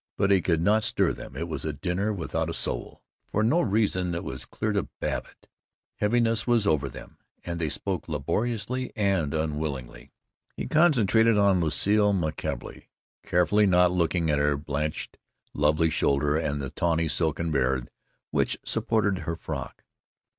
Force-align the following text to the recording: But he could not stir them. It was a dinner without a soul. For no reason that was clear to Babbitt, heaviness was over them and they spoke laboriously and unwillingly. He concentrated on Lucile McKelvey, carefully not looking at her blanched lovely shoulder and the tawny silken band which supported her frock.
But 0.17 0.31
he 0.31 0.41
could 0.41 0.63
not 0.63 0.83
stir 0.83 1.11
them. 1.13 1.35
It 1.35 1.47
was 1.47 1.63
a 1.63 1.71
dinner 1.73 2.11
without 2.11 2.49
a 2.49 2.55
soul. 2.55 3.03
For 3.27 3.43
no 3.43 3.61
reason 3.61 4.09
that 4.13 4.23
was 4.23 4.47
clear 4.47 4.71
to 4.71 4.87
Babbitt, 4.99 5.47
heaviness 5.97 6.47
was 6.47 6.65
over 6.65 6.89
them 6.89 7.17
and 7.45 7.61
they 7.61 7.69
spoke 7.69 8.09
laboriously 8.09 8.91
and 8.95 9.31
unwillingly. 9.35 10.11
He 10.57 10.65
concentrated 10.65 11.37
on 11.37 11.59
Lucile 11.61 12.13
McKelvey, 12.15 12.87
carefully 13.23 13.67
not 13.67 13.91
looking 13.91 14.31
at 14.31 14.39
her 14.39 14.57
blanched 14.57 15.17
lovely 15.53 15.91
shoulder 15.91 16.35
and 16.35 16.59
the 16.63 16.71
tawny 16.71 17.07
silken 17.07 17.51
band 17.51 17.91
which 18.31 18.57
supported 18.65 19.19
her 19.19 19.35
frock. 19.35 19.83